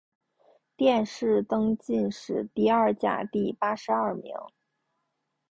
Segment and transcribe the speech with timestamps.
[0.77, 4.33] 殿试登进士第二甲第八十二名。